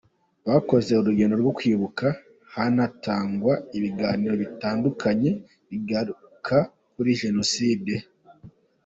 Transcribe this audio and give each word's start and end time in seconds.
Bakoze 0.47 0.91
urugendo 0.95 1.35
rwo 1.41 1.53
kwibuka, 1.57 2.05
hanatangwa 2.53 3.53
ibiganiro 3.77 4.33
bitandukanye 4.43 5.29
bigaruka 5.69 6.57
kuri 6.93 7.09
Jenoide. 7.21 7.95